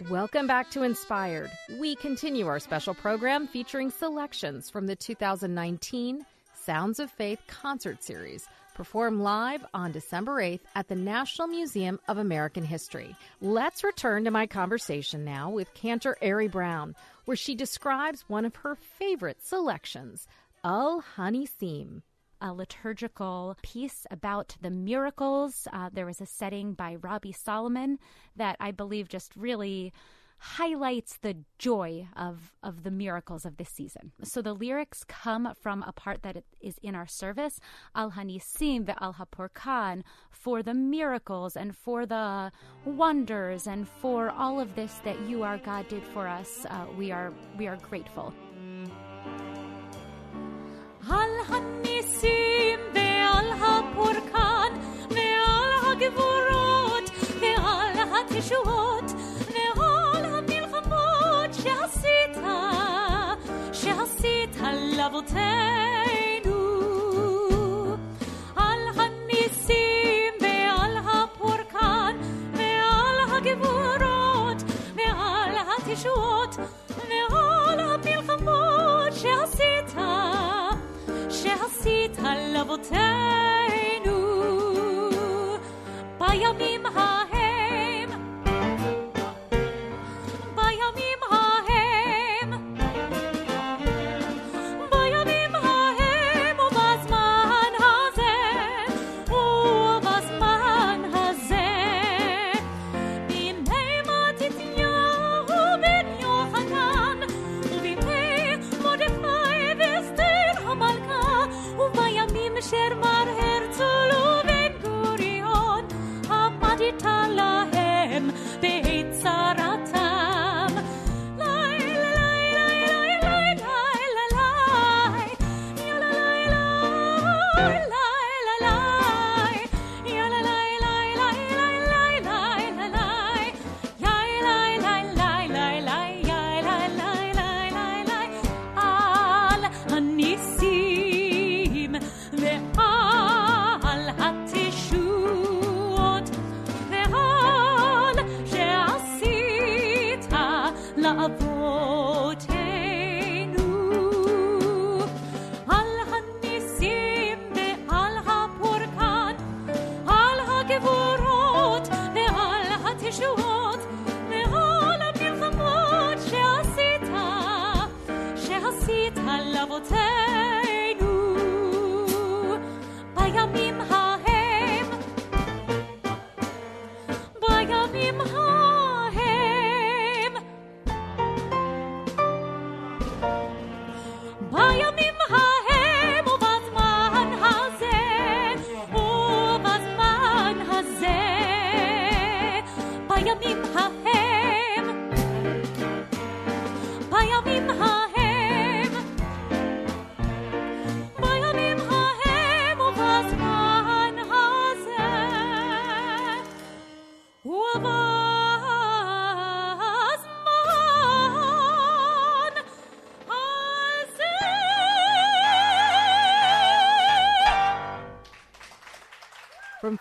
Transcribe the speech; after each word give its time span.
Welcome 0.00 0.48
back 0.48 0.70
to 0.72 0.82
Inspired. 0.82 1.52
We 1.78 1.94
continue 1.94 2.48
our 2.48 2.58
special 2.58 2.94
program 2.94 3.46
featuring 3.46 3.92
selections 3.92 4.68
from 4.68 4.88
the 4.88 4.96
2019 4.96 6.26
Sounds 6.52 6.98
of 6.98 7.12
Faith 7.12 7.40
concert 7.46 8.02
series, 8.02 8.48
performed 8.74 9.20
live 9.20 9.64
on 9.72 9.92
December 9.92 10.42
8th 10.42 10.62
at 10.74 10.88
the 10.88 10.96
National 10.96 11.46
Museum 11.46 12.00
of 12.08 12.18
American 12.18 12.64
History. 12.64 13.14
Let's 13.40 13.84
return 13.84 14.24
to 14.24 14.32
my 14.32 14.48
conversation 14.48 15.24
now 15.24 15.48
with 15.48 15.72
Cantor 15.74 16.18
Ari 16.20 16.48
Brown, 16.48 16.96
where 17.26 17.36
she 17.36 17.54
describes 17.54 18.24
one 18.26 18.44
of 18.44 18.56
her 18.56 18.74
favorite 18.74 19.46
selections, 19.46 20.26
Al 20.64 21.04
Hanisim 21.16 22.02
a 22.44 22.52
liturgical 22.52 23.56
piece 23.62 24.06
about 24.10 24.54
the 24.60 24.70
miracles. 24.70 25.66
Uh, 25.72 25.88
there 25.90 26.04
was 26.04 26.20
a 26.20 26.26
setting 26.26 26.74
by 26.74 26.96
Robbie 26.96 27.32
Solomon 27.32 27.98
that 28.36 28.56
I 28.60 28.70
believe 28.70 29.08
just 29.08 29.34
really 29.34 29.94
highlights 30.36 31.16
the 31.22 31.34
joy 31.58 32.06
of, 32.16 32.52
of 32.62 32.82
the 32.82 32.90
miracles 32.90 33.46
of 33.46 33.56
this 33.56 33.70
season. 33.70 34.12
So 34.22 34.42
the 34.42 34.52
lyrics 34.52 35.02
come 35.04 35.54
from 35.58 35.82
a 35.82 35.92
part 35.92 36.22
that 36.22 36.44
is 36.60 36.76
in 36.82 36.94
our 36.94 37.06
service, 37.06 37.60
Al 37.94 38.10
Hanisim 38.10 38.84
the 38.84 39.02
Al 39.02 39.14
Hapurkan, 39.14 40.02
for 40.30 40.62
the 40.62 40.74
miracles 40.74 41.56
and 41.56 41.74
for 41.74 42.04
the 42.04 42.52
wonders 42.84 43.66
and 43.66 43.88
for 43.88 44.30
all 44.30 44.60
of 44.60 44.74
this 44.74 45.00
that 45.04 45.18
you, 45.22 45.44
our 45.44 45.56
God, 45.56 45.88
did 45.88 46.04
for 46.08 46.28
us. 46.28 46.66
Uh, 46.68 46.86
we 46.98 47.10
are 47.10 47.32
we 47.56 47.66
are 47.66 47.76
grateful. 47.76 48.34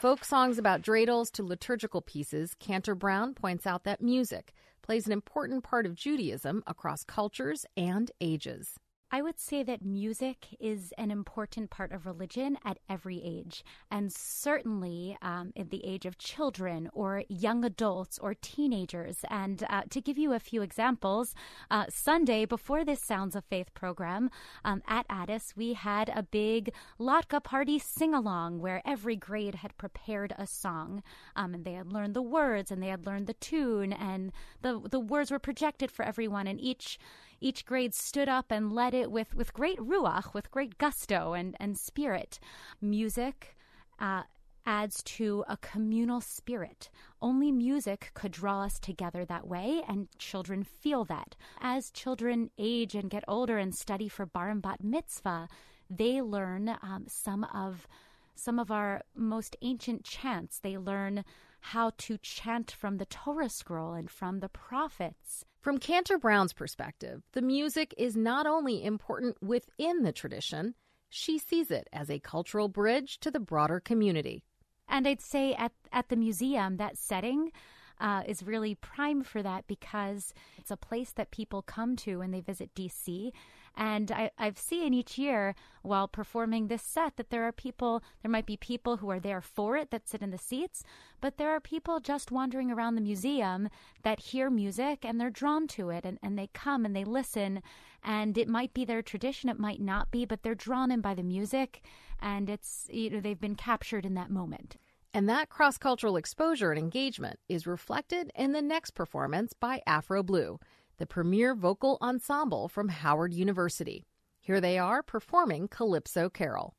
Folk 0.04 0.26
songs 0.26 0.58
about 0.58 0.82
dreidels 0.82 1.32
to 1.32 1.42
liturgical 1.42 2.02
pieces, 2.02 2.56
Cantor 2.60 2.94
Brown 2.94 3.34
points 3.34 3.66
out 3.66 3.86
that 3.86 4.02
music 4.02 4.52
plays 4.82 5.06
an 5.06 5.14
important 5.14 5.64
part 5.64 5.86
of 5.86 5.96
Judaism 5.96 6.62
across 6.68 7.06
cultures 7.06 7.66
and 7.78 8.12
ages. 8.20 8.78
I 9.14 9.22
would 9.22 9.40
say 9.40 9.62
that 9.62 9.86
music 9.86 10.48
is 10.60 10.92
an 10.98 11.12
important 11.12 11.70
part 11.70 11.92
of 11.92 12.08
religion 12.08 12.58
at 12.66 12.80
every 12.90 13.22
age, 13.24 13.64
and 13.92 14.12
certainly 14.12 15.16
um, 15.22 15.54
in 15.56 15.70
the 15.70 15.86
age 15.86 16.08
of 16.08 16.18
children 16.18 16.90
or 16.94 17.22
young 17.30 17.64
adults 17.64 18.18
or 18.18 18.34
teenagers. 18.34 19.18
And 19.30 19.64
uh, 19.70 19.84
to 19.92 20.02
give 20.02 20.18
you 20.18 20.34
a 20.34 20.40
few 20.40 20.64
examples, 20.64 21.36
uh, 21.70 21.86
Sunday 21.90 22.46
before 22.46 22.84
this 22.84 23.02
Sounds 23.02 23.36
of 23.36 23.46
Faith 23.46 23.72
program 23.76 24.32
um, 24.66 24.82
at 24.88 25.08
Adas, 25.10 25.56
we 25.56 25.74
had 25.74 26.10
a 26.10 26.24
big 26.24 26.74
Latke 27.00 27.44
party 27.44 27.78
sing 27.78 28.16
along 28.16 28.62
where 28.62 28.82
every 28.84 29.16
grade 29.16 29.56
had 29.56 29.78
prepared 29.78 30.34
a 30.40 30.48
song, 30.48 31.04
um, 31.36 31.54
and 31.54 31.66
they 31.66 31.74
had 31.74 31.94
learned 31.94 32.16
the 32.16 32.24
words 32.24 32.72
and 32.72 32.82
they 32.82 32.88
had 32.88 33.06
learned 33.06 33.28
the 33.28 33.36
tune, 33.36 33.94
and 33.94 34.32
the 34.64 34.82
the 34.90 35.00
words 35.00 35.30
were 35.30 35.38
projected 35.38 35.92
for 35.92 36.04
everyone, 36.04 36.48
and 36.48 36.60
each 36.60 36.98
each 37.44 37.66
grade 37.66 37.94
stood 37.94 38.30
up 38.30 38.52
and 38.52 38.74
led 38.74 38.94
it 38.94 39.12
with, 39.12 39.36
with 39.36 39.54
great 39.54 39.78
ruach, 39.78 40.34
with 40.34 40.50
great 40.50 40.78
gusto 40.78 41.34
and, 41.34 41.56
and 41.60 41.78
spirit. 41.78 42.40
Music 42.82 43.56
uh, 44.00 44.24
adds 44.66 45.04
to 45.04 45.44
a 45.50 45.58
communal 45.58 46.22
spirit. 46.22 46.90
Only 47.22 47.52
music 47.52 48.12
could 48.14 48.32
draw 48.32 48.64
us 48.64 48.80
together 48.80 49.26
that 49.26 49.48
way, 49.48 49.82
and 49.88 50.08
children 50.18 50.64
feel 50.64 51.04
that. 51.06 51.36
As 51.60 51.92
children 51.92 52.50
age 52.58 52.96
and 52.96 53.10
get 53.10 53.26
older 53.28 53.58
and 53.58 53.76
study 53.76 54.08
for 54.08 54.26
bar 54.26 54.50
and 54.50 54.62
bat 54.62 54.84
mitzvah, 54.84 55.50
they 55.90 56.22
learn 56.22 56.70
um, 56.82 57.06
some 57.08 57.44
of 57.54 57.88
some 58.36 58.58
of 58.58 58.72
our 58.72 59.02
most 59.16 59.56
ancient 59.62 60.04
chants. 60.04 60.60
They 60.60 60.78
learn 60.78 61.24
how 61.64 61.92
to 61.98 62.18
chant 62.18 62.72
from 62.72 62.98
the 62.98 63.06
Torah 63.06 63.50
scroll 63.50 63.94
and 63.94 64.10
from 64.10 64.40
the 64.40 64.50
prophets. 64.50 65.46
From 65.62 65.78
Cantor 65.78 66.18
Brown's 66.18 66.52
perspective, 66.52 67.24
the 67.32 67.42
music 67.42 67.94
is 67.98 68.18
not 68.18 68.46
only 68.46 68.84
important 68.84 69.42
within 69.42 70.04
the 70.04 70.12
tradition, 70.12 70.76
she 71.10 71.38
sees 71.38 71.72
it 71.72 71.88
as 71.94 72.10
a 72.10 72.20
cultural 72.20 72.68
bridge 72.68 73.20
to 73.22 73.32
the 73.32 73.40
broader 73.40 73.80
community. 73.80 74.44
And 74.90 75.08
I'd 75.08 75.22
say 75.22 75.54
at, 75.54 75.72
at 75.92 76.10
the 76.10 76.18
museum, 76.18 76.78
that 76.78 76.98
setting, 76.98 77.52
uh, 78.00 78.24
is 78.28 78.44
really 78.44 78.76
prime 78.76 79.24
for 79.24 79.42
that 79.42 79.66
because 79.68 80.34
it's 80.58 80.72
a 80.72 80.78
place 80.78 81.12
that 81.14 81.32
people 81.32 81.62
come 81.62 81.96
to 81.96 82.20
when 82.20 82.32
they 82.32 82.42
visit 82.42 82.76
DC. 82.76 83.32
And 83.76 84.12
I, 84.12 84.30
I've 84.38 84.60
seen 84.60 84.94
each 84.94 85.18
year 85.18 85.56
while 85.82 86.08
performing 86.08 86.68
this 86.68 86.84
set 86.84 87.18
that 87.18 87.30
there 87.30 87.44
are 87.44 87.52
people, 87.52 88.04
there 88.22 88.32
might 88.32 88.46
be 88.46 88.58
people 88.58 88.98
who 88.98 89.10
are 89.10 89.20
there 89.20 89.42
for 89.42 89.78
it 89.78 89.90
that 89.92 90.08
sit 90.08 90.22
in 90.22 90.30
the 90.30 90.38
seats, 90.38 90.84
but 91.22 91.38
there 91.38 91.50
are 91.50 91.60
people 91.60 92.00
just 92.00 92.32
wandering 92.32 92.72
around 92.72 92.96
the 92.96 93.02
museum 93.02 93.70
that 94.04 94.20
hear 94.20 94.50
music 94.50 95.04
and 95.04 95.20
they're 95.20 95.32
drawn 95.32 95.68
to 95.68 95.90
it 95.90 96.06
and, 96.06 96.20
and 96.22 96.38
they 96.38 96.50
come 96.54 96.86
and 96.86 96.96
they 96.96 97.04
listen. 97.04 97.62
And 98.04 98.38
it 98.38 98.48
might 98.48 98.74
be 98.74 98.86
their 98.86 99.02
tradition, 99.02 99.50
it 99.50 99.60
might 99.60 99.82
not 99.82 100.12
be, 100.12 100.26
but 100.26 100.44
they're 100.44 100.56
drawn 100.56 100.92
in 100.92 101.02
by 101.02 101.16
the 101.16 101.24
music 101.24 101.82
and 102.22 102.50
it's, 102.50 102.88
you 102.92 103.10
know, 103.10 103.20
they've 103.20 103.40
been 103.40 103.56
captured 103.56 104.06
in 104.06 104.14
that 104.14 104.30
moment. 104.30 104.78
And 105.16 105.30
that 105.30 105.50
cross 105.50 105.78
cultural 105.78 106.16
exposure 106.16 106.72
and 106.72 106.80
engagement 106.80 107.40
is 107.48 107.68
reflected 107.68 108.32
in 108.36 108.52
the 108.52 108.62
next 108.62 108.92
performance 108.92 109.54
by 109.54 109.82
Afro 109.86 110.24
Blue 110.24 110.60
the 110.98 111.06
premier 111.06 111.56
vocal 111.56 111.98
ensemble 112.02 112.68
from 112.68 112.90
Howard 112.90 113.34
University. 113.34 114.06
Here 114.40 114.62
they 114.62 114.78
are 114.78 115.02
performing 115.02 115.68
Calypso 115.68 116.30
Carol. 116.30 116.76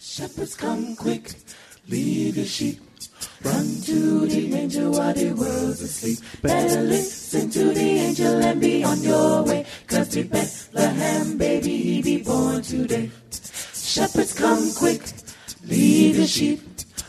Shepherds 0.00 0.54
come 0.54 0.96
quick, 0.96 1.32
leave 1.88 2.36
your 2.36 2.46
sheep. 2.46 2.80
Run 3.42 3.66
to 3.82 4.26
the 4.26 4.54
angel 4.54 4.92
while 4.92 5.14
the 5.14 5.32
world's 5.32 5.80
asleep. 5.80 6.18
Better 6.42 6.82
listen 6.82 7.50
to 7.50 7.72
the 7.72 7.80
angel 7.80 8.42
and 8.42 8.60
be 8.60 8.84
on 8.84 9.02
your 9.02 9.42
way. 9.44 9.66
Cause 9.86 10.08
the 10.10 10.24
Bethlehem 10.24 11.38
baby, 11.38 11.76
he 11.76 12.02
be 12.02 12.22
born 12.22 12.62
today. 12.62 13.10
Shepherds 13.74 14.34
come 14.34 14.72
quick, 14.74 15.02
leave 15.64 16.16
your 16.16 16.26
sheep. 16.26 16.60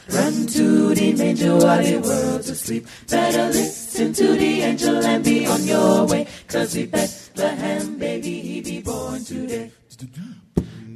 Run 0.09 0.47
to 0.47 0.95
the 0.95 1.13
manger 1.13 1.57
while 1.57 1.83
the 1.83 1.97
world's 1.97 2.49
asleep. 2.49 2.87
Better 3.09 3.47
listen 3.47 4.13
to 4.13 4.27
the 4.33 4.61
angel 4.61 5.03
and 5.03 5.23
be 5.23 5.45
on 5.45 5.63
your 5.65 6.07
way. 6.07 6.27
Cause 6.47 6.73
he 6.73 6.85
Bethlehem 6.85 7.97
baby, 7.97 8.39
he 8.39 8.61
be 8.61 8.81
born 8.81 9.21
today. 9.23 9.69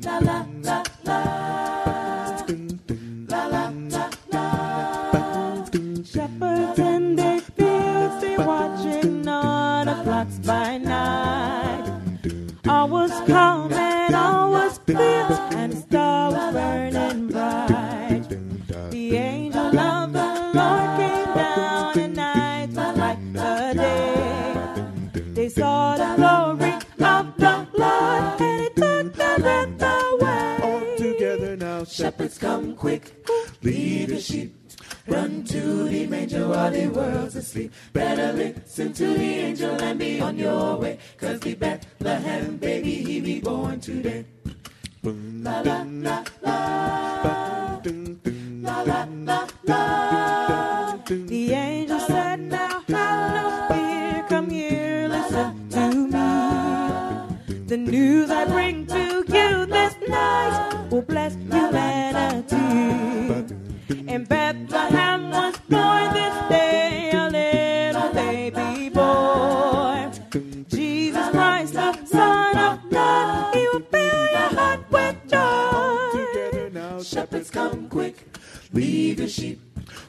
La 0.01 0.17
la 0.19 0.45
la 0.63 0.83
la. 1.03 2.37
La 3.27 3.45
la 3.47 3.73
la 3.89 4.09
la. 4.31 5.65
Shepherds 6.05 6.79
and 6.79 7.19
their 7.19 7.41
fields, 7.41 8.21
they 8.21 8.37
watching 8.37 9.27
all 9.27 9.83
the 9.83 9.95
flocks 10.03 10.39
by 10.39 10.77
night. 10.77 11.99
All 12.67 12.87
was 12.87 13.11
calm 13.27 13.73
and 13.73 14.15
all 14.15 14.51
was 14.51 14.79
clear, 14.79 15.25
and 15.51 15.73
the 15.73 15.81
star 15.81 16.31
quick, 32.81 33.13
leave 33.61 34.09
your 34.09 34.19
sheep. 34.19 34.55
Run 35.05 35.43
to 35.43 35.87
the 35.87 36.07
manger 36.07 36.47
while 36.47 36.71
the 36.71 36.87
world's 36.87 37.35
asleep. 37.35 37.71
Better 37.93 38.33
listen 38.33 38.91
to 38.93 39.05
the 39.05 39.31
angel 39.45 39.79
and 39.79 39.99
be 39.99 40.19
on 40.19 40.35
your 40.35 40.77
way. 40.77 40.97
Cause 41.15 41.39
the 41.41 41.53
Bethlehem 41.53 42.57
baby, 42.57 42.95
he 43.03 43.21
be 43.21 43.39
born 43.39 43.79
today. 43.79 44.25
La 45.03 45.61
la 45.61 45.85
la 45.85 46.23
la. 46.41 46.90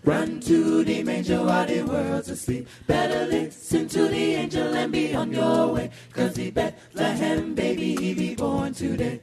Run 0.04 0.40
to 0.40 0.82
the 0.82 1.04
manger 1.04 1.44
while 1.44 1.64
the 1.64 1.82
world's 1.82 2.28
asleep. 2.28 2.66
Better 2.88 3.25
listen 3.26 3.87
to 3.88 4.08
the 4.08 4.34
angel 4.34 4.75
and 4.75 4.90
be 4.90 5.14
on 5.14 5.32
your 5.32 5.69
way. 5.75 5.90
Cause 6.12 6.34
the 6.34 6.50
Bethlehem 6.50 7.54
baby, 7.54 7.94
he 7.94 8.12
be 8.12 8.34
born 8.34 8.75
today. 8.75 9.20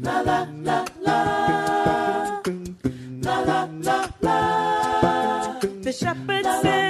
La 0.00 0.20
la 0.20 0.46
la 0.50 0.86
la. 1.00 2.40
La 3.20 3.40
la 3.40 3.68
la 3.70 4.08
la. 4.22 5.58
The 5.60 5.92
shepherd 5.92 6.44
said, 6.62 6.87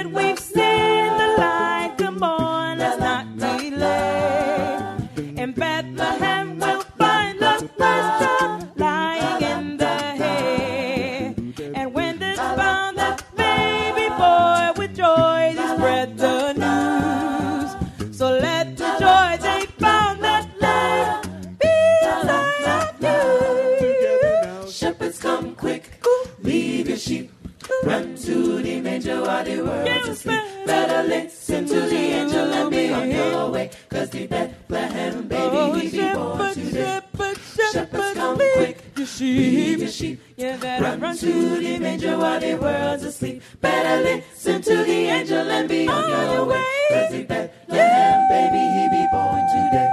quick, 39.17 39.21
leave 39.21 39.79
your 39.79 39.89
sheep. 39.89 40.21
Yeah, 40.35 40.57
better 40.57 40.97
Run 40.97 41.17
to 41.17 41.59
the 41.59 41.79
manger 41.79 42.17
while 42.17 42.39
the 42.39 42.55
world's 42.55 43.03
asleep. 43.03 43.41
Better 43.61 44.03
listen 44.03 44.61
to 44.61 44.75
the 44.83 44.91
angel 44.91 45.49
and 45.49 45.67
be 45.67 45.87
on 45.87 46.09
your 46.09 46.39
oh, 46.39 46.45
way. 46.45 46.63
Cause 46.89 47.11
the 47.11 47.23
Bethlehem 47.23 48.29
baby, 48.29 48.63
he 48.75 48.89
be 48.89 49.07
born 49.11 49.41
today. 49.49 49.91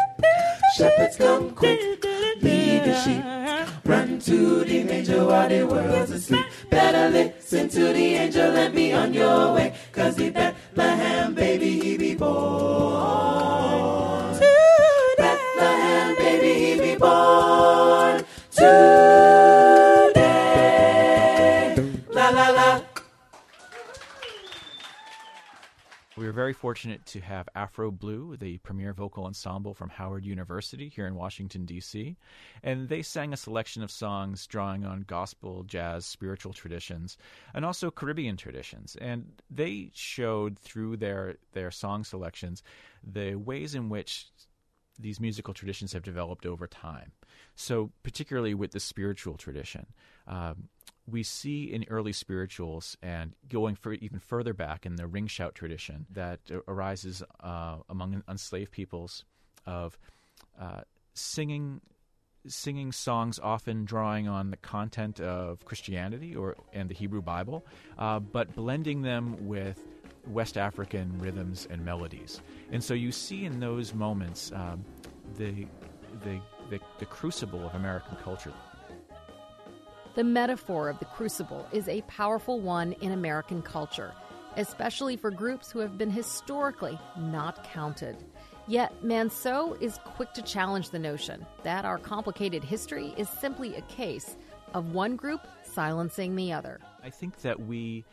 Shepherds 0.76 1.16
come 1.16 1.50
quick, 1.50 2.04
leave 2.42 2.86
your 2.86 2.96
sheep. 2.96 3.24
Run 3.84 4.18
to 4.20 4.64
the 4.64 4.84
manger 4.84 5.24
while 5.24 5.48
the 5.48 5.66
world's 5.66 6.10
asleep. 6.10 6.46
Better 6.70 7.10
listen 7.10 7.68
to 7.68 7.92
the 7.92 8.14
angel 8.14 8.56
and 8.56 8.74
be 8.74 8.92
on 8.92 9.14
your 9.14 9.54
way. 9.54 9.74
Cause 9.92 10.16
the 10.16 10.30
fortunate 26.56 27.04
to 27.06 27.20
have 27.20 27.48
Afro 27.54 27.90
Blue, 27.90 28.36
the 28.36 28.58
premier 28.58 28.92
vocal 28.92 29.26
ensemble 29.26 29.74
from 29.74 29.90
Howard 29.90 30.24
University 30.24 30.88
here 30.88 31.06
in 31.06 31.14
Washington, 31.14 31.66
D.C. 31.66 32.16
And 32.62 32.88
they 32.88 33.02
sang 33.02 33.32
a 33.32 33.36
selection 33.36 33.82
of 33.82 33.90
songs 33.90 34.46
drawing 34.46 34.84
on 34.84 35.04
gospel, 35.06 35.62
jazz, 35.64 36.06
spiritual 36.06 36.52
traditions, 36.52 37.18
and 37.54 37.64
also 37.64 37.90
Caribbean 37.90 38.36
traditions. 38.36 38.96
And 39.00 39.26
they 39.50 39.90
showed 39.92 40.58
through 40.58 40.96
their, 40.96 41.36
their 41.52 41.70
song 41.70 42.04
selections 42.04 42.62
the 43.04 43.34
ways 43.34 43.74
in 43.74 43.88
which 43.88 44.26
these 44.98 45.20
musical 45.20 45.54
traditions 45.54 45.92
have 45.92 46.02
developed 46.02 46.46
over 46.46 46.66
time. 46.66 47.12
So, 47.54 47.90
particularly 48.02 48.54
with 48.54 48.72
the 48.72 48.80
spiritual 48.80 49.36
tradition, 49.36 49.86
um, 50.26 50.68
we 51.08 51.22
see 51.22 51.72
in 51.72 51.84
early 51.88 52.12
spirituals 52.12 52.96
and 53.02 53.34
going 53.48 53.78
even 54.00 54.18
further 54.18 54.52
back 54.52 54.84
in 54.84 54.96
the 54.96 55.06
ring 55.06 55.26
shout 55.26 55.54
tradition 55.54 56.06
that 56.10 56.40
arises 56.66 57.22
uh, 57.40 57.76
among 57.88 58.22
enslaved 58.28 58.72
peoples 58.72 59.24
of 59.66 59.98
uh, 60.60 60.80
singing 61.14 61.80
singing 62.48 62.92
songs 62.92 63.40
often 63.40 63.84
drawing 63.84 64.28
on 64.28 64.50
the 64.50 64.56
content 64.56 65.18
of 65.18 65.64
Christianity 65.64 66.36
or 66.36 66.56
and 66.72 66.88
the 66.88 66.94
Hebrew 66.94 67.22
Bible, 67.22 67.66
uh, 67.98 68.20
but 68.20 68.54
blending 68.54 69.02
them 69.02 69.48
with 69.48 69.80
West 70.26 70.56
African 70.56 71.18
rhythms 71.18 71.66
and 71.70 71.84
melodies. 71.84 72.40
And 72.72 72.82
so 72.82 72.94
you 72.94 73.12
see 73.12 73.44
in 73.44 73.60
those 73.60 73.94
moments 73.94 74.52
um, 74.52 74.84
the, 75.36 75.66
the 76.24 76.40
the 76.70 76.80
the 76.98 77.06
crucible 77.06 77.64
of 77.66 77.74
American 77.74 78.16
culture. 78.24 78.52
The 80.14 80.24
metaphor 80.24 80.88
of 80.88 80.98
the 80.98 81.04
crucible 81.04 81.66
is 81.72 81.88
a 81.88 82.00
powerful 82.02 82.60
one 82.60 82.92
in 83.00 83.12
American 83.12 83.62
culture. 83.62 84.12
especially 84.56 85.16
for 85.16 85.30
groups 85.30 85.70
who 85.70 85.78
have 85.80 85.96
been 85.98 86.10
historically 86.10 86.98
not 87.18 87.62
counted. 87.64 88.16
Yet 88.66 89.02
Manseau 89.04 89.80
is 89.80 90.00
quick 90.04 90.32
to 90.34 90.42
challenge 90.42 90.90
the 90.90 90.98
notion 90.98 91.46
that 91.62 91.84
our 91.84 91.98
complicated 91.98 92.64
history 92.64 93.14
is 93.16 93.28
simply 93.28 93.76
a 93.76 93.82
case 93.82 94.36
of 94.74 94.92
one 94.92 95.14
group 95.14 95.46
silencing 95.62 96.34
the 96.34 96.52
other. 96.52 96.80
I 97.04 97.10
think 97.10 97.42
that 97.42 97.60
we 97.60 98.04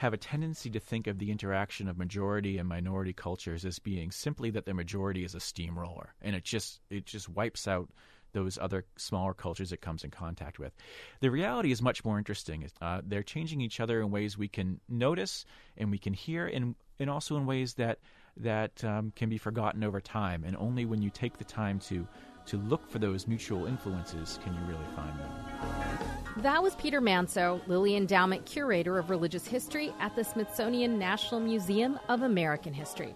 have 0.00 0.14
a 0.14 0.16
tendency 0.16 0.70
to 0.70 0.80
think 0.80 1.06
of 1.06 1.18
the 1.18 1.30
interaction 1.30 1.86
of 1.86 1.98
majority 1.98 2.56
and 2.56 2.66
minority 2.66 3.12
cultures 3.12 3.66
as 3.66 3.78
being 3.78 4.10
simply 4.10 4.48
that 4.48 4.64
the 4.64 4.72
majority 4.72 5.24
is 5.24 5.34
a 5.34 5.40
steamroller 5.40 6.14
and 6.22 6.34
it 6.34 6.42
just 6.42 6.80
it 6.88 7.04
just 7.04 7.28
wipes 7.28 7.68
out 7.68 7.90
those 8.32 8.56
other 8.56 8.86
smaller 8.96 9.34
cultures 9.34 9.72
it 9.72 9.82
comes 9.82 10.02
in 10.02 10.10
contact 10.10 10.58
with. 10.58 10.72
The 11.20 11.30
reality 11.30 11.70
is 11.70 11.82
much 11.82 12.02
more 12.02 12.16
interesting. 12.16 12.66
Uh, 12.80 13.02
they're 13.04 13.22
changing 13.22 13.60
each 13.60 13.78
other 13.78 14.00
in 14.00 14.10
ways 14.10 14.38
we 14.38 14.48
can 14.48 14.80
notice 14.88 15.44
and 15.76 15.90
we 15.90 15.98
can 15.98 16.14
hear, 16.14 16.46
and 16.46 16.76
and 16.98 17.10
also 17.10 17.36
in 17.36 17.44
ways 17.44 17.74
that 17.74 17.98
that 18.38 18.82
um, 18.82 19.12
can 19.14 19.28
be 19.28 19.36
forgotten 19.36 19.84
over 19.84 20.00
time. 20.00 20.44
And 20.46 20.56
only 20.56 20.86
when 20.86 21.02
you 21.02 21.10
take 21.10 21.36
the 21.36 21.44
time 21.44 21.78
to 21.90 22.08
to 22.46 22.56
look 22.56 22.88
for 22.88 23.00
those 23.00 23.28
mutual 23.28 23.66
influences 23.66 24.38
can 24.42 24.54
you 24.54 24.60
really 24.60 24.96
find 24.96 25.18
them. 25.18 26.19
That 26.36 26.62
was 26.62 26.76
Peter 26.76 27.00
Manseau, 27.00 27.60
Lilly 27.66 27.96
Endowment 27.96 28.46
Curator 28.46 28.98
of 28.98 29.10
Religious 29.10 29.46
History 29.46 29.92
at 29.98 30.14
the 30.14 30.22
Smithsonian 30.22 30.98
National 30.98 31.40
Museum 31.40 31.98
of 32.08 32.22
American 32.22 32.72
History. 32.72 33.14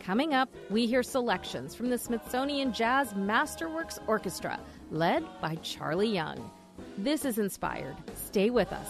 Coming 0.00 0.34
up, 0.34 0.48
we 0.68 0.86
hear 0.86 1.02
selections 1.02 1.74
from 1.74 1.90
the 1.90 1.98
Smithsonian 1.98 2.72
Jazz 2.72 3.14
Masterworks 3.14 3.98
Orchestra, 4.08 4.58
led 4.90 5.24
by 5.40 5.54
Charlie 5.56 6.12
Young. 6.12 6.50
This 6.98 7.24
is 7.24 7.38
Inspired. 7.38 7.96
Stay 8.14 8.50
with 8.50 8.72
us. 8.72 8.88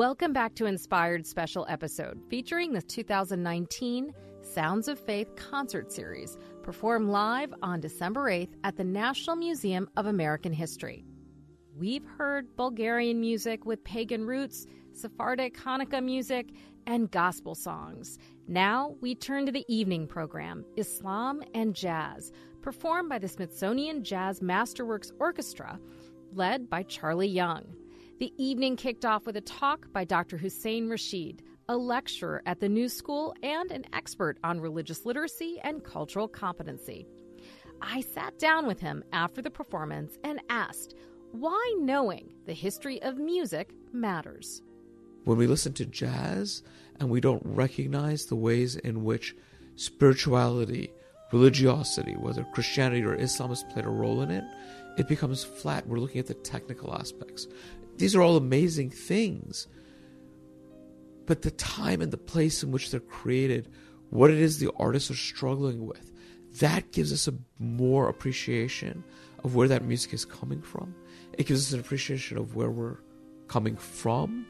Welcome 0.00 0.32
back 0.32 0.54
to 0.54 0.64
Inspired 0.64 1.26
Special 1.26 1.66
Episode 1.68 2.22
featuring 2.30 2.72
the 2.72 2.80
2019 2.80 4.14
Sounds 4.40 4.88
of 4.88 4.98
Faith 4.98 5.36
concert 5.36 5.92
series, 5.92 6.38
performed 6.62 7.10
live 7.10 7.52
on 7.60 7.80
December 7.80 8.30
8th 8.30 8.54
at 8.64 8.78
the 8.78 8.84
National 8.84 9.36
Museum 9.36 9.90
of 9.98 10.06
American 10.06 10.54
History. 10.54 11.04
We've 11.76 12.06
heard 12.16 12.56
Bulgarian 12.56 13.20
music 13.20 13.66
with 13.66 13.84
pagan 13.84 14.24
roots, 14.24 14.66
Sephardic 14.94 15.58
Hanukkah 15.58 16.02
music, 16.02 16.48
and 16.86 17.10
gospel 17.10 17.54
songs. 17.54 18.18
Now 18.48 18.96
we 19.02 19.14
turn 19.14 19.44
to 19.44 19.52
the 19.52 19.66
evening 19.68 20.06
program, 20.06 20.64
Islam 20.78 21.42
and 21.52 21.74
Jazz, 21.74 22.32
performed 22.62 23.10
by 23.10 23.18
the 23.18 23.28
Smithsonian 23.28 24.02
Jazz 24.02 24.40
Masterworks 24.40 25.12
Orchestra, 25.20 25.78
led 26.32 26.70
by 26.70 26.84
Charlie 26.84 27.28
Young. 27.28 27.76
The 28.20 28.34
evening 28.36 28.76
kicked 28.76 29.06
off 29.06 29.24
with 29.24 29.38
a 29.38 29.40
talk 29.40 29.90
by 29.94 30.04
Dr. 30.04 30.36
Hussein 30.36 30.90
Rashid, 30.90 31.42
a 31.70 31.76
lecturer 31.78 32.42
at 32.44 32.60
the 32.60 32.68
New 32.68 32.90
School 32.90 33.34
and 33.42 33.70
an 33.70 33.86
expert 33.94 34.36
on 34.44 34.60
religious 34.60 35.06
literacy 35.06 35.58
and 35.64 35.82
cultural 35.82 36.28
competency. 36.28 37.06
I 37.80 38.02
sat 38.02 38.38
down 38.38 38.66
with 38.66 38.78
him 38.78 39.02
after 39.14 39.40
the 39.40 39.48
performance 39.48 40.18
and 40.22 40.38
asked 40.50 40.96
why 41.32 41.74
knowing 41.78 42.34
the 42.44 42.52
history 42.52 43.00
of 43.00 43.16
music 43.16 43.70
matters. 43.90 44.60
When 45.24 45.38
we 45.38 45.46
listen 45.46 45.72
to 45.72 45.86
jazz 45.86 46.62
and 46.98 47.08
we 47.08 47.22
don't 47.22 47.42
recognize 47.42 48.26
the 48.26 48.36
ways 48.36 48.76
in 48.76 49.02
which 49.02 49.34
spirituality, 49.76 50.92
religiosity, 51.32 52.16
whether 52.18 52.44
Christianity 52.52 53.02
or 53.02 53.14
Islam 53.14 53.48
has 53.48 53.64
played 53.72 53.86
a 53.86 53.88
role 53.88 54.20
in 54.20 54.30
it, 54.30 54.44
it 54.98 55.08
becomes 55.08 55.42
flat. 55.42 55.86
We're 55.86 56.00
looking 56.00 56.18
at 56.18 56.26
the 56.26 56.34
technical 56.34 56.92
aspects. 56.92 57.46
These 58.00 58.16
are 58.16 58.22
all 58.22 58.38
amazing 58.38 58.90
things. 58.90 59.68
But 61.26 61.42
the 61.42 61.50
time 61.50 62.00
and 62.00 62.10
the 62.10 62.16
place 62.16 62.62
in 62.62 62.72
which 62.72 62.90
they're 62.90 62.98
created, 62.98 63.70
what 64.08 64.30
it 64.30 64.38
is 64.38 64.58
the 64.58 64.72
artists 64.78 65.10
are 65.10 65.16
struggling 65.16 65.86
with, 65.86 66.10
that 66.60 66.92
gives 66.92 67.12
us 67.12 67.28
a 67.28 67.34
more 67.58 68.08
appreciation 68.08 69.04
of 69.44 69.54
where 69.54 69.68
that 69.68 69.84
music 69.84 70.14
is 70.14 70.24
coming 70.24 70.62
from. 70.62 70.94
It 71.34 71.46
gives 71.46 71.66
us 71.66 71.74
an 71.74 71.80
appreciation 71.80 72.38
of 72.38 72.56
where 72.56 72.70
we're 72.70 72.96
coming 73.48 73.76
from 73.76 74.46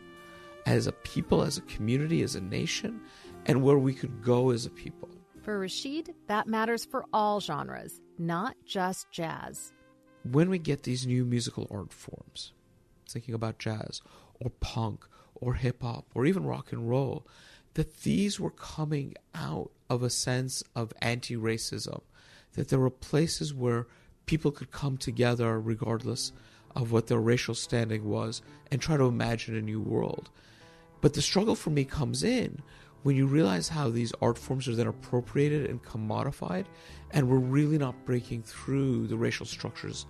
as 0.65 0.87
a 0.87 0.93
people, 0.93 1.43
as 1.43 1.59
a 1.59 1.63
community, 1.63 2.23
as 2.23 2.37
a 2.37 2.41
nation, 2.41 3.01
and 3.47 3.63
where 3.63 3.79
we 3.79 3.95
could 3.95 4.23
go 4.23 4.51
as 4.51 4.65
a 4.65 4.71
people. 4.71 5.09
For 5.43 5.59
Rashid, 5.59 6.15
that 6.29 6.47
matters 6.47 6.85
for 6.85 7.05
all 7.13 7.41
genres, 7.41 8.01
not 8.17 8.55
just 8.65 9.11
jazz. 9.11 9.73
When 10.23 10.51
we 10.51 10.59
get 10.59 10.85
these 10.85 11.05
new 11.05 11.25
musical 11.25 11.67
art 11.71 11.93
forms, 11.93 12.53
thinking 13.13 13.35
about 13.35 13.59
jazz 13.59 14.03
or 14.41 14.51
punk 14.61 15.05
or 15.35 15.55
hip 15.55 15.83
hop 15.83 16.07
or 16.15 16.27
even 16.27 16.45
rock 16.45 16.73
and 16.73 16.89
roll, 16.89 17.27
that 17.75 18.03
these 18.03 18.41
were 18.41 18.51
coming 18.51 19.15
out 19.35 19.71
of 19.89 20.03
a 20.03 20.11
sense 20.11 20.63
of 20.75 20.93
anti 21.01 21.37
racism, 21.37 22.01
that 22.55 22.69
there 22.69 22.79
were 22.79 22.91
places 22.91 23.55
where 23.55 23.87
people 24.27 24.51
could 24.51 24.71
come 24.71 24.97
together 24.97 25.61
regardless 25.61 26.33
of 26.77 26.93
what 26.93 27.09
their 27.09 27.21
racial 27.21 27.55
standing 27.55 28.05
was 28.05 28.43
and 28.71 28.81
try 28.81 28.97
to 28.97 29.05
imagine 29.05 29.57
a 29.57 29.63
new 29.63 29.81
world. 29.81 30.31
But 31.01 31.15
the 31.15 31.23
struggle 31.23 31.55
for 31.55 31.71
me 31.71 31.85
comes 31.85 32.23
in 32.23 32.61
when 33.03 33.17
you 33.17 33.27
realize 33.27 33.69
how 33.69 33.89
these 33.89 34.13
art 34.21 34.39
forms 34.39 34.69
are 34.69 34.75
then 34.75 34.87
appropriated 34.87 35.69
and 35.69 35.83
commodified, 35.83 36.67
and 37.13 37.29
we're 37.29 37.39
really 37.39 37.79
not 37.79 38.05
breaking 38.05 38.43
through 38.43 39.07
the 39.07 39.17
racial 39.17 39.47
structures 39.47 40.07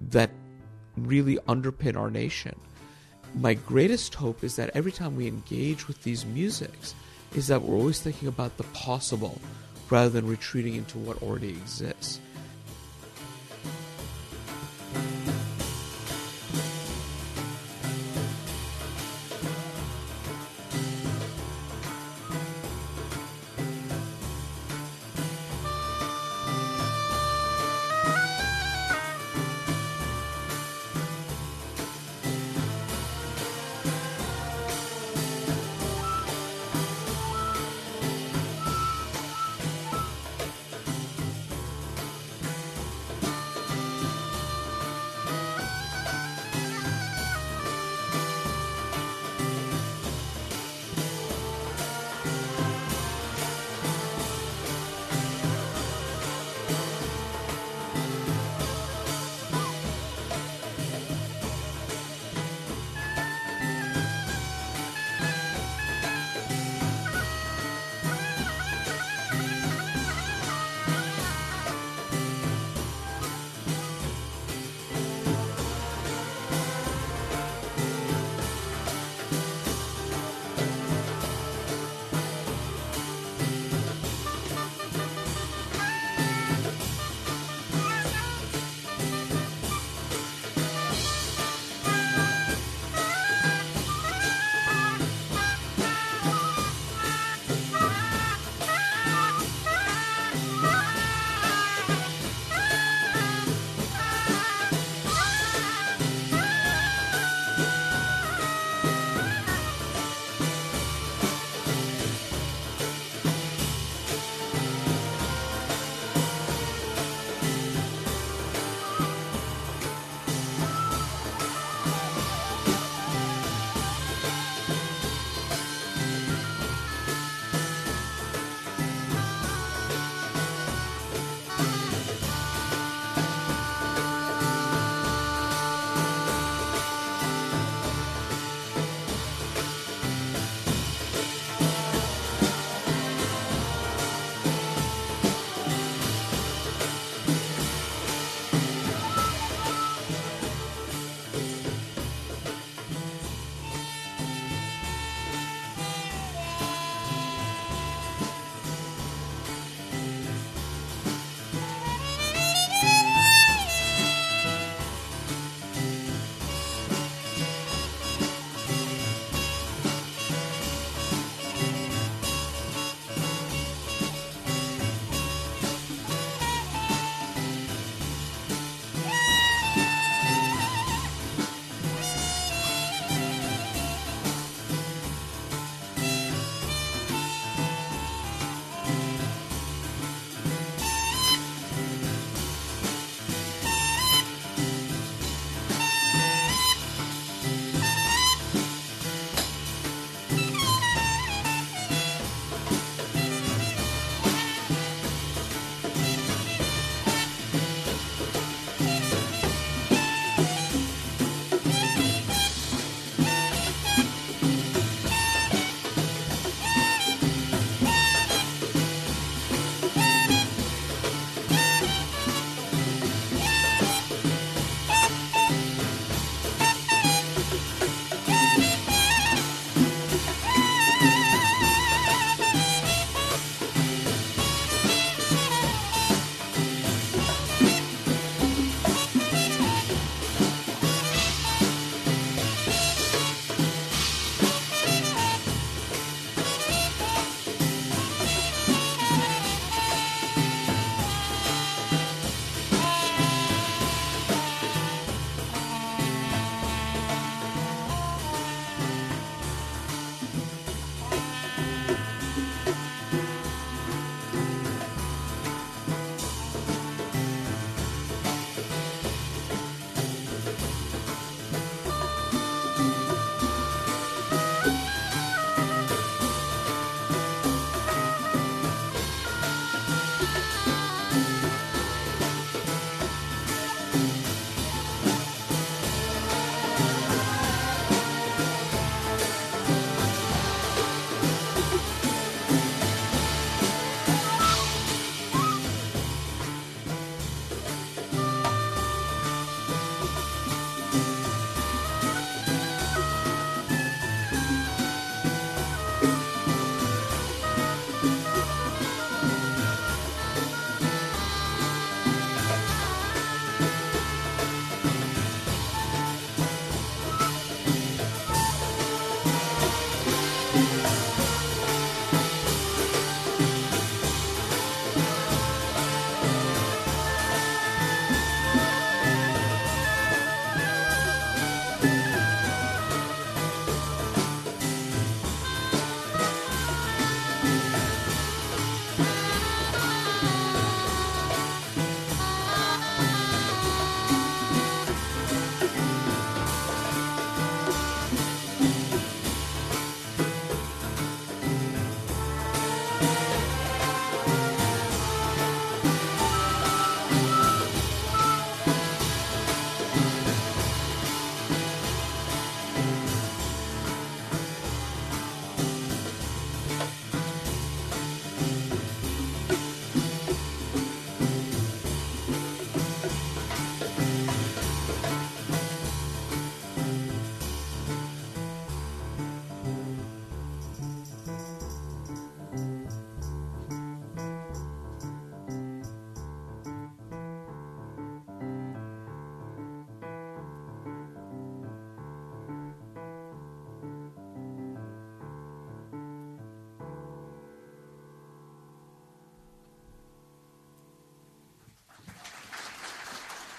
that 0.00 0.30
really 0.96 1.36
underpin 1.48 1.96
our 1.96 2.10
nation. 2.10 2.54
My 3.34 3.54
greatest 3.54 4.14
hope 4.14 4.42
is 4.42 4.56
that 4.56 4.70
every 4.74 4.92
time 4.92 5.16
we 5.16 5.26
engage 5.26 5.88
with 5.88 6.02
these 6.02 6.24
musics, 6.24 6.94
is 7.34 7.48
that 7.48 7.62
we're 7.62 7.76
always 7.76 8.00
thinking 8.00 8.28
about 8.28 8.56
the 8.56 8.64
possible 8.64 9.40
rather 9.90 10.08
than 10.08 10.26
retreating 10.26 10.74
into 10.74 10.98
what 10.98 11.22
already 11.22 11.50
exists. 11.50 12.20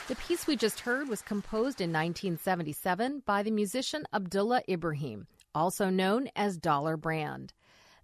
The 0.08 0.15
piece 0.15 0.48
we 0.48 0.56
just 0.56 0.80
heard 0.80 1.10
was 1.10 1.22
composed 1.22 1.82
in 1.82 1.91
1977 1.91 3.24
by 3.26 3.43
the 3.43 3.52
musician 3.52 4.06
Abdullah 4.13 4.62
Ibrahim, 4.70 5.28
also 5.54 5.89
known 5.89 6.30
as 6.34 6.58
Dollar 6.58 6.96
Brand. 6.96 7.52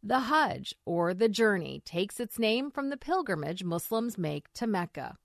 The 0.04 0.20
Hajj, 0.20 0.76
or 0.86 1.14
the 1.14 1.30
journey, 1.30 1.82
takes 1.86 2.20
its 2.20 2.38
name 2.38 2.72
from 2.72 2.90
the 2.90 2.98
pilgrimage 2.98 3.64
Muslims 3.64 4.18
make 4.18 4.52
to 4.52 4.68
Mecca. 4.68 5.18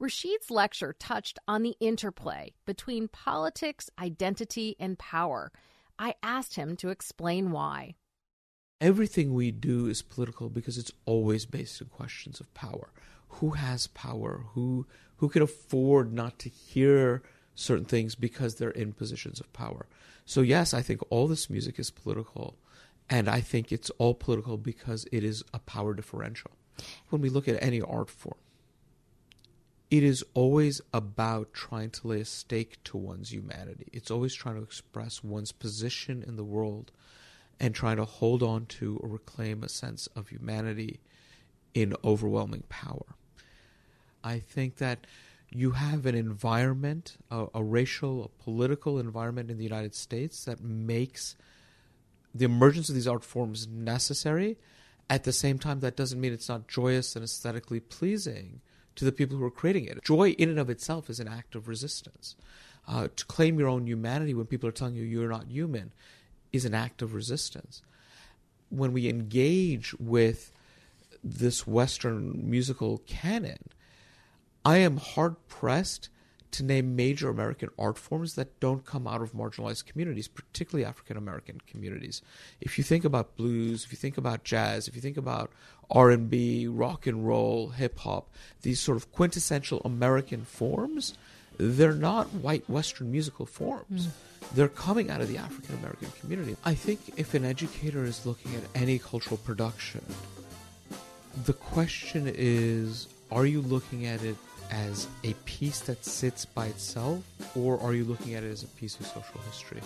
Rashid's 0.00 0.50
lecture 0.50 0.92
touched 0.98 1.38
on 1.46 1.62
the 1.62 1.76
interplay 1.78 2.52
between 2.66 3.06
politics, 3.06 3.88
identity, 3.96 4.74
and 4.80 4.98
power. 4.98 5.52
I 6.00 6.16
asked 6.20 6.56
him 6.56 6.74
to 6.78 6.88
explain 6.88 7.52
why. 7.52 7.94
Everything 8.80 9.34
we 9.34 9.52
do 9.52 9.86
is 9.86 10.02
political 10.02 10.48
because 10.48 10.78
it's 10.78 10.92
always 11.04 11.46
based 11.46 11.80
on 11.80 11.86
questions 11.86 12.40
of 12.40 12.52
power. 12.54 12.90
Who 13.28 13.50
has 13.50 13.86
power? 13.88 14.46
Who 14.54 14.86
who 15.18 15.28
can 15.28 15.42
afford 15.42 16.12
not 16.12 16.38
to 16.40 16.48
hear 16.48 17.22
certain 17.54 17.84
things 17.84 18.14
because 18.14 18.54
they're 18.56 18.70
in 18.70 18.92
positions 18.92 19.40
of 19.40 19.52
power? 19.52 19.86
So 20.24 20.40
yes, 20.40 20.74
I 20.74 20.82
think 20.82 21.00
all 21.10 21.28
this 21.28 21.48
music 21.48 21.78
is 21.78 21.90
political, 21.90 22.56
and 23.08 23.28
I 23.28 23.40
think 23.40 23.72
it's 23.72 23.90
all 23.90 24.14
political 24.14 24.56
because 24.56 25.06
it 25.12 25.24
is 25.24 25.44
a 25.54 25.58
power 25.58 25.94
differential. 25.94 26.50
When 27.08 27.22
we 27.22 27.30
look 27.30 27.48
at 27.48 27.62
any 27.62 27.80
art 27.80 28.10
form, 28.10 28.38
it 29.90 30.02
is 30.02 30.22
always 30.34 30.82
about 30.92 31.54
trying 31.54 31.90
to 31.90 32.08
lay 32.08 32.20
a 32.20 32.24
stake 32.26 32.76
to 32.84 32.98
one's 32.98 33.32
humanity. 33.32 33.86
It's 33.92 34.10
always 34.10 34.34
trying 34.34 34.56
to 34.56 34.62
express 34.62 35.24
one's 35.24 35.50
position 35.50 36.22
in 36.22 36.36
the 36.36 36.44
world 36.44 36.92
and 37.58 37.74
trying 37.74 37.96
to 37.96 38.04
hold 38.04 38.42
on 38.42 38.66
to 38.66 38.98
or 38.98 39.08
reclaim 39.08 39.64
a 39.64 39.68
sense 39.68 40.06
of 40.08 40.28
humanity 40.28 41.00
in 41.74 41.94
overwhelming 42.04 42.64
power. 42.68 43.16
I 44.22 44.38
think 44.38 44.76
that 44.76 45.06
you 45.50 45.72
have 45.72 46.06
an 46.06 46.14
environment, 46.14 47.16
a, 47.30 47.46
a 47.54 47.62
racial, 47.62 48.24
a 48.24 48.42
political 48.42 48.98
environment 48.98 49.50
in 49.50 49.56
the 49.56 49.64
United 49.64 49.94
States 49.94 50.44
that 50.44 50.60
makes 50.60 51.36
the 52.34 52.44
emergence 52.44 52.88
of 52.88 52.94
these 52.94 53.08
art 53.08 53.24
forms 53.24 53.66
necessary. 53.66 54.58
At 55.08 55.24
the 55.24 55.32
same 55.32 55.58
time, 55.58 55.80
that 55.80 55.96
doesn't 55.96 56.20
mean 56.20 56.32
it's 56.32 56.48
not 56.48 56.68
joyous 56.68 57.16
and 57.16 57.24
aesthetically 57.24 57.80
pleasing 57.80 58.60
to 58.96 59.04
the 59.04 59.12
people 59.12 59.38
who 59.38 59.44
are 59.44 59.50
creating 59.50 59.86
it. 59.86 60.02
Joy, 60.04 60.30
in 60.30 60.50
and 60.50 60.58
of 60.58 60.68
itself, 60.68 61.08
is 61.08 61.20
an 61.20 61.28
act 61.28 61.54
of 61.54 61.68
resistance. 61.68 62.36
Uh, 62.86 63.08
to 63.16 63.24
claim 63.26 63.58
your 63.58 63.68
own 63.68 63.86
humanity 63.86 64.34
when 64.34 64.46
people 64.46 64.68
are 64.68 64.72
telling 64.72 64.94
you 64.94 65.04
you're 65.04 65.28
not 65.28 65.46
human 65.46 65.92
is 66.52 66.64
an 66.64 66.74
act 66.74 67.00
of 67.00 67.14
resistance. 67.14 67.82
When 68.70 68.92
we 68.92 69.08
engage 69.08 69.94
with 69.94 70.52
this 71.22 71.66
Western 71.66 72.50
musical 72.50 72.98
canon, 73.06 73.68
I 74.68 74.76
am 74.76 74.98
hard 74.98 75.36
pressed 75.48 76.10
to 76.50 76.62
name 76.62 76.94
major 76.94 77.30
American 77.30 77.70
art 77.78 77.96
forms 77.96 78.34
that 78.34 78.60
don't 78.60 78.84
come 78.84 79.06
out 79.06 79.22
of 79.22 79.32
marginalized 79.32 79.86
communities, 79.86 80.28
particularly 80.28 80.84
African 80.84 81.16
American 81.16 81.62
communities. 81.66 82.20
If 82.60 82.76
you 82.76 82.84
think 82.84 83.06
about 83.06 83.34
blues, 83.34 83.86
if 83.86 83.92
you 83.92 83.96
think 83.96 84.18
about 84.18 84.44
jazz, 84.44 84.86
if 84.86 84.94
you 84.94 85.00
think 85.00 85.16
about 85.16 85.50
R&B, 85.90 86.66
rock 86.66 87.06
and 87.06 87.26
roll, 87.26 87.70
hip 87.70 87.98
hop, 88.00 88.28
these 88.60 88.78
sort 88.78 88.98
of 88.98 89.10
quintessential 89.10 89.80
American 89.86 90.44
forms, 90.44 91.16
they're 91.56 91.94
not 91.94 92.26
white 92.34 92.68
Western 92.68 93.10
musical 93.10 93.46
forms. 93.46 94.08
Mm. 94.08 94.10
They're 94.54 94.68
coming 94.68 95.08
out 95.08 95.22
of 95.22 95.28
the 95.28 95.38
African 95.38 95.76
American 95.76 96.10
community. 96.20 96.58
I 96.66 96.74
think 96.74 97.00
if 97.16 97.32
an 97.32 97.46
educator 97.46 98.04
is 98.04 98.26
looking 98.26 98.54
at 98.54 98.64
any 98.74 98.98
cultural 98.98 99.38
production, 99.38 100.04
the 101.46 101.54
question 101.54 102.30
is 102.36 103.08
are 103.30 103.46
you 103.46 103.62
looking 103.62 104.04
at 104.04 104.22
it 104.22 104.36
as 104.70 105.08
a 105.24 105.34
piece 105.44 105.80
that 105.80 106.04
sits 106.04 106.44
by 106.44 106.66
itself, 106.66 107.22
or 107.56 107.80
are 107.80 107.94
you 107.94 108.04
looking 108.04 108.34
at 108.34 108.42
it 108.42 108.50
as 108.50 108.62
a 108.62 108.68
piece 108.68 108.98
of 109.00 109.06
social 109.06 109.40
history? 109.50 109.80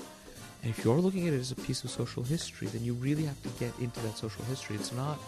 And 0.63 0.71
if 0.71 0.85
you're 0.85 1.01
looking 1.01 1.27
at 1.27 1.35
it 1.35 1.41
as 1.41 1.51
a 1.51 1.57
piece 1.57 1.83
of 1.85 1.91
social 1.91 2.23
history, 2.23 2.69
then 2.69 2.85
you 2.85 2.95
really 2.95 3.25
have 3.25 3.41
to 3.43 3.49
get 3.61 3.73
into 3.81 4.01
that 4.01 4.17
social 4.17 4.45
history. 4.45 4.77
It's 4.77 4.93
not 4.93 5.19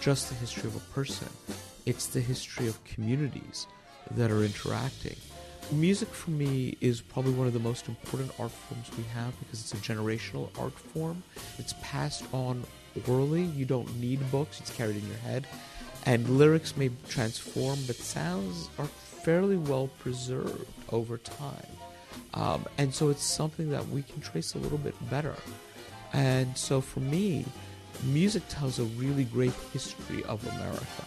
just 0.00 0.28
the 0.28 0.34
history 0.34 0.68
of 0.68 0.76
a 0.76 0.92
person, 0.92 1.28
it's 1.86 2.06
the 2.06 2.20
history 2.20 2.68
of 2.68 2.82
communities 2.84 3.66
that 4.12 4.30
are 4.30 4.44
interacting. 4.44 5.16
Music 5.70 6.08
for 6.08 6.30
me 6.30 6.76
is 6.80 7.00
probably 7.00 7.32
one 7.32 7.46
of 7.46 7.52
the 7.52 7.58
most 7.58 7.88
important 7.88 8.30
art 8.38 8.50
forms 8.50 8.90
we 8.98 9.04
have 9.14 9.38
because 9.38 9.60
it's 9.60 9.72
a 9.72 9.76
generational 9.76 10.48
art 10.60 10.74
form. 10.74 11.22
It's 11.58 11.74
passed 11.80 12.24
on 12.32 12.64
orally. 13.08 13.44
You 13.44 13.64
don't 13.64 13.98
need 13.98 14.30
books, 14.30 14.60
it's 14.60 14.70
carried 14.70 14.96
in 14.96 15.06
your 15.06 15.16
head. 15.18 15.46
And 16.04 16.38
lyrics 16.38 16.76
may 16.76 16.90
transform, 17.08 17.78
but 17.86 17.96
sounds 17.96 18.68
are 18.78 18.88
fairly 19.22 19.56
well 19.56 19.88
preserved 19.98 20.66
over 20.90 21.18
time. 21.18 21.66
Um, 22.34 22.66
and 22.78 22.94
so 22.94 23.08
it's 23.08 23.24
something 23.24 23.70
that 23.70 23.88
we 23.88 24.02
can 24.02 24.20
trace 24.20 24.54
a 24.54 24.58
little 24.58 24.78
bit 24.78 24.94
better. 25.10 25.34
And 26.12 26.56
so 26.56 26.80
for 26.80 27.00
me, 27.00 27.44
music 28.04 28.42
tells 28.48 28.78
a 28.78 28.84
really 28.84 29.24
great 29.24 29.54
history 29.72 30.22
of 30.24 30.46
America 30.56 31.06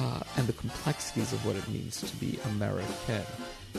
uh, 0.00 0.20
and 0.36 0.46
the 0.46 0.52
complexities 0.52 1.32
of 1.32 1.44
what 1.46 1.56
it 1.56 1.66
means 1.68 2.00
to 2.00 2.16
be 2.16 2.38
American. 2.50 3.22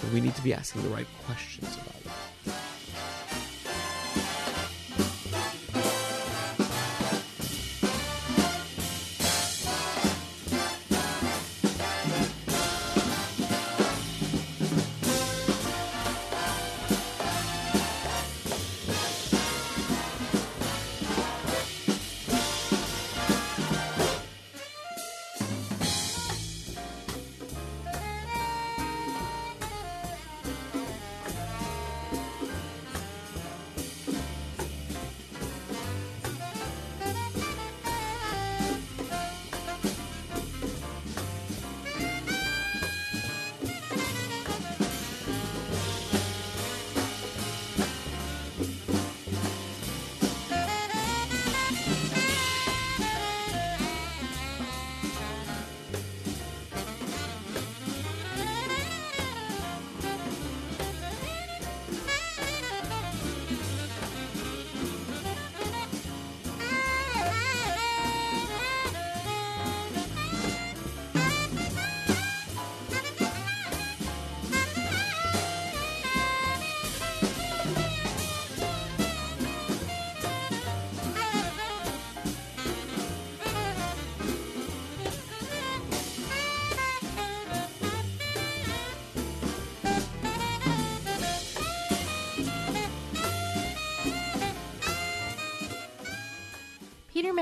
And 0.01 0.13
we 0.13 0.21
need 0.21 0.36
to 0.36 0.41
be 0.41 0.53
asking 0.53 0.84
the 0.84 0.89
right 0.89 1.08
questions 1.25 1.75
about 1.75 2.01
it. 2.01 2.12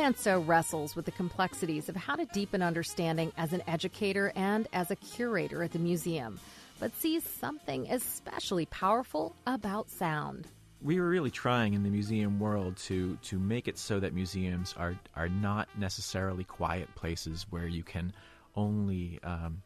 Manseau 0.08 0.42
wrestles 0.48 0.96
with 0.96 1.04
the 1.04 1.12
complexities 1.12 1.90
of 1.90 1.96
how 1.98 2.16
to 2.16 2.24
deepen 2.28 2.62
understanding 2.62 3.30
as 3.38 3.52
an 3.52 3.62
educator 3.68 4.32
and 4.38 4.66
as 4.72 4.90
a 4.90 4.96
curator 4.96 5.64
at 5.64 5.74
the 5.74 5.80
museum, 5.80 6.40
but 6.80 6.96
sees 6.96 7.26
something 7.26 7.92
especially 7.92 8.68
powerful 8.68 9.36
about 9.46 9.90
sound. 9.90 10.48
We 10.82 11.02
were 11.02 11.10
really 11.10 11.30
trying 11.30 11.74
in 11.74 11.84
the 11.84 11.90
museum 11.90 12.40
world 12.40 12.78
to 12.86 13.18
to 13.24 13.38
make 13.38 13.68
it 13.68 13.78
so 13.78 14.00
that 14.00 14.14
museums 14.14 14.74
are 14.78 14.96
are 15.14 15.28
not 15.28 15.68
necessarily 15.78 16.46
quiet 16.46 16.88
places 16.96 17.46
where 17.50 17.68
you 17.68 17.84
can 17.84 18.14
only 18.56 19.20
um, 19.24 19.62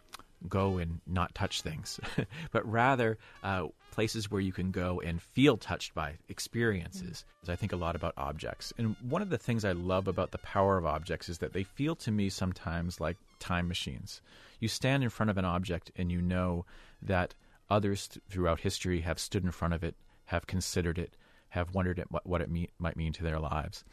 go 0.47 0.77
and 0.77 1.01
not 1.05 1.35
touch 1.35 1.61
things, 1.61 1.99
but 2.51 2.69
rather 2.69 3.17
uh, 3.43 3.67
places 3.91 4.31
where 4.31 4.41
you 4.41 4.51
can 4.51 4.71
go 4.71 5.01
and 5.01 5.21
feel 5.21 5.57
touched 5.57 5.93
by 5.93 6.15
experiences. 6.29 7.25
Mm-hmm. 7.43 7.51
I 7.51 7.55
think 7.55 7.73
a 7.73 7.77
lot 7.77 7.95
about 7.95 8.13
objects. 8.17 8.73
And 8.77 8.95
one 9.01 9.21
of 9.21 9.29
the 9.29 9.37
things 9.37 9.65
I 9.65 9.73
love 9.73 10.07
about 10.07 10.31
the 10.31 10.37
power 10.39 10.77
of 10.77 10.85
objects 10.85 11.29
is 11.29 11.39
that 11.39 11.53
they 11.53 11.63
feel 11.63 11.95
to 11.97 12.11
me 12.11 12.29
sometimes 12.29 12.99
like 12.99 13.17
time 13.39 13.67
machines. 13.67 14.21
You 14.59 14.67
stand 14.67 15.03
in 15.03 15.09
front 15.09 15.29
of 15.29 15.37
an 15.37 15.45
object 15.45 15.91
and 15.95 16.11
you 16.11 16.21
know 16.21 16.65
that 17.01 17.35
others 17.69 18.07
th- 18.07 18.23
throughout 18.29 18.61
history 18.61 19.01
have 19.01 19.19
stood 19.19 19.43
in 19.43 19.51
front 19.51 19.73
of 19.73 19.83
it, 19.83 19.95
have 20.25 20.47
considered 20.47 20.97
it, 20.97 21.15
have 21.49 21.73
wondered 21.73 21.99
at 21.99 22.07
what, 22.25 22.41
it 22.41 22.49
mean, 22.49 22.67
might 22.79 22.95
mean 22.95 23.11
to 23.13 23.23
their 23.23 23.39
lives. 23.39 23.83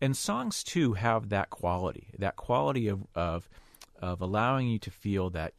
And 0.00 0.16
songs, 0.16 0.62
too, 0.62 0.92
have 0.94 1.30
that 1.30 1.48
quality, 1.48 2.08
that 2.18 2.36
quality 2.36 2.88
of, 2.88 3.06
of, 3.14 3.48
of 4.00 4.20
allowing 4.20 4.68
you 4.68 4.78
to 4.80 4.90
feel 4.90 5.30
that 5.30 5.54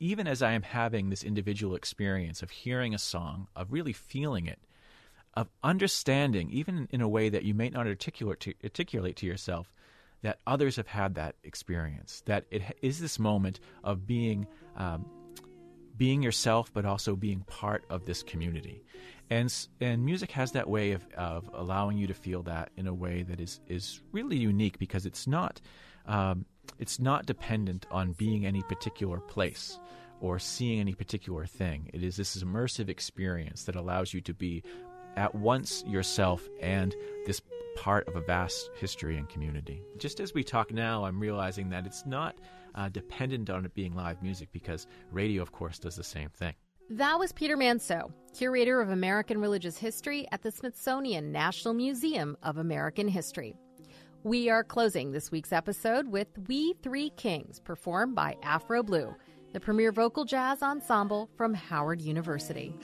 even 0.00 0.26
as 0.26 0.42
I 0.42 0.52
am 0.52 0.62
having 0.62 1.10
this 1.10 1.24
individual 1.24 1.74
experience 1.74 2.42
of 2.42 2.50
hearing 2.50 2.94
a 2.94 2.98
song, 2.98 3.48
of 3.56 3.72
really 3.72 3.92
feeling 3.92 4.46
it, 4.46 4.60
of 5.34 5.48
understanding, 5.62 6.50
even 6.50 6.88
in 6.90 7.00
a 7.00 7.08
way 7.08 7.28
that 7.28 7.44
you 7.44 7.54
may 7.54 7.68
not 7.68 7.86
articulate 7.86 8.40
to, 8.40 8.54
articulate 8.62 9.16
to 9.16 9.26
yourself, 9.26 9.72
that 10.22 10.40
others 10.46 10.76
have 10.76 10.88
had 10.88 11.14
that 11.14 11.36
experience. 11.44 12.22
That 12.26 12.44
it 12.50 12.62
is 12.82 13.00
this 13.00 13.18
moment 13.18 13.60
of 13.84 14.06
being 14.06 14.46
um, 14.76 15.06
being 15.96 16.22
yourself, 16.22 16.72
but 16.72 16.84
also 16.84 17.16
being 17.16 17.40
part 17.40 17.84
of 17.90 18.04
this 18.04 18.22
community. 18.22 18.84
And 19.30 19.52
and 19.80 20.04
music 20.04 20.30
has 20.32 20.52
that 20.52 20.68
way 20.68 20.92
of, 20.92 21.06
of 21.16 21.50
allowing 21.52 21.98
you 21.98 22.06
to 22.06 22.14
feel 22.14 22.42
that 22.44 22.70
in 22.76 22.86
a 22.86 22.94
way 22.94 23.22
that 23.24 23.40
is 23.40 23.60
is 23.68 24.00
really 24.12 24.36
unique 24.36 24.78
because 24.78 25.06
it's 25.06 25.26
not 25.26 25.60
um, 26.06 26.46
it's 26.78 26.98
not 26.98 27.26
dependent 27.26 27.86
on 27.90 28.12
being 28.12 28.46
any 28.46 28.62
particular 28.62 29.18
place 29.18 29.78
or 30.20 30.38
seeing 30.38 30.80
any 30.80 30.94
particular 30.94 31.46
thing. 31.46 31.90
It 31.92 32.02
is 32.02 32.16
this 32.16 32.36
immersive 32.42 32.88
experience 32.88 33.64
that 33.64 33.76
allows 33.76 34.12
you 34.12 34.20
to 34.22 34.34
be 34.34 34.62
at 35.16 35.34
once 35.34 35.84
yourself 35.86 36.48
and 36.60 36.94
this 37.26 37.40
part 37.76 38.08
of 38.08 38.16
a 38.16 38.20
vast 38.20 38.70
history 38.76 39.16
and 39.16 39.28
community. 39.28 39.82
Just 39.98 40.20
as 40.20 40.34
we 40.34 40.42
talk 40.42 40.72
now, 40.72 41.04
I'm 41.04 41.20
realizing 41.20 41.70
that 41.70 41.86
it's 41.86 42.04
not 42.06 42.36
uh, 42.74 42.88
dependent 42.88 43.50
on 43.50 43.64
it 43.64 43.74
being 43.74 43.94
live 43.94 44.22
music 44.22 44.48
because 44.52 44.86
radio, 45.12 45.42
of 45.42 45.52
course, 45.52 45.78
does 45.78 45.96
the 45.96 46.04
same 46.04 46.30
thing. 46.30 46.54
That 46.90 47.18
was 47.18 47.32
Peter 47.32 47.56
Manseau, 47.56 48.10
curator 48.34 48.80
of 48.80 48.88
American 48.90 49.40
Religious 49.40 49.76
History 49.76 50.26
at 50.32 50.42
the 50.42 50.50
Smithsonian 50.50 51.30
National 51.32 51.74
Museum 51.74 52.36
of 52.42 52.56
American 52.56 53.08
History. 53.08 53.56
We 54.24 54.50
are 54.50 54.64
closing 54.64 55.12
this 55.12 55.30
week's 55.30 55.52
episode 55.52 56.08
with 56.08 56.26
We 56.48 56.72
Three 56.82 57.10
Kings, 57.10 57.60
performed 57.60 58.16
by 58.16 58.36
Afro 58.42 58.82
Blue, 58.82 59.14
the 59.52 59.60
premier 59.60 59.92
vocal 59.92 60.24
jazz 60.24 60.60
ensemble 60.60 61.30
from 61.36 61.54
Howard 61.54 62.00
University. 62.00 62.74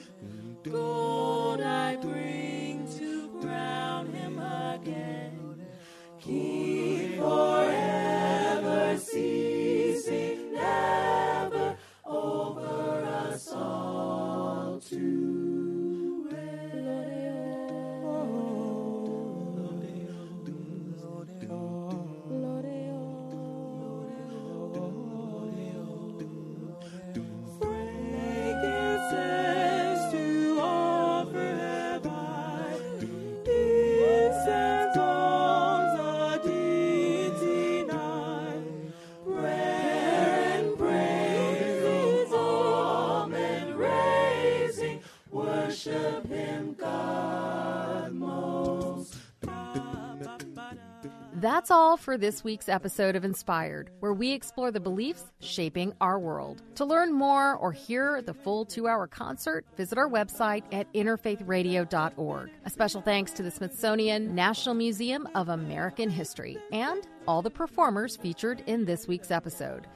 Gold 0.63 1.59
I 1.61 1.97
bring 1.97 2.87
to 2.97 3.27
crown 3.41 4.13
him 4.13 4.39
again. 4.39 5.34
That's 51.65 51.71
all 51.71 51.97
for 51.97 52.15
this 52.15 52.43
week's 52.43 52.69
episode 52.69 53.15
of 53.15 53.25
Inspired, 53.25 53.89
where 53.99 54.13
we 54.13 54.33
explore 54.33 54.69
the 54.69 54.79
beliefs 54.79 55.23
shaping 55.39 55.95
our 55.99 56.19
world. 56.19 56.61
To 56.75 56.85
learn 56.85 57.11
more 57.11 57.55
or 57.55 57.71
hear 57.71 58.21
the 58.21 58.35
full 58.35 58.65
two 58.65 58.87
hour 58.87 59.07
concert, 59.07 59.65
visit 59.75 59.97
our 59.97 60.07
website 60.07 60.61
at 60.71 60.93
interfaithradio.org. 60.93 62.51
A 62.65 62.69
special 62.69 63.01
thanks 63.01 63.31
to 63.31 63.41
the 63.41 63.49
Smithsonian 63.49 64.35
National 64.35 64.75
Museum 64.75 65.27
of 65.33 65.49
American 65.49 66.07
History 66.07 66.59
and 66.71 67.07
all 67.27 67.41
the 67.41 67.49
performers 67.49 68.15
featured 68.15 68.61
in 68.67 68.85
this 68.85 69.07
week's 69.07 69.31
episode. 69.31 69.87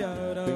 out. 0.00 0.51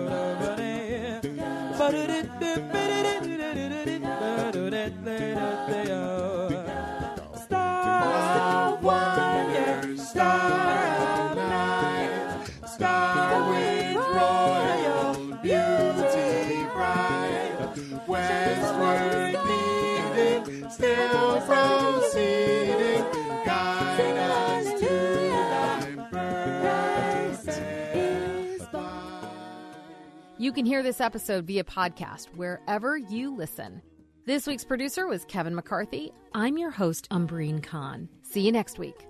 You 30.46 30.52
can 30.52 30.64
hear 30.64 30.84
this 30.84 31.00
episode 31.00 31.44
via 31.44 31.64
podcast 31.64 32.26
wherever 32.36 32.96
you 32.96 33.34
listen. 33.34 33.82
This 34.26 34.46
week's 34.46 34.62
producer 34.62 35.08
was 35.08 35.24
Kevin 35.24 35.56
McCarthy. 35.56 36.12
I'm 36.34 36.56
your 36.56 36.70
host, 36.70 37.08
Umbreen 37.10 37.60
Khan. 37.60 38.08
See 38.22 38.42
you 38.42 38.52
next 38.52 38.78
week. 38.78 39.08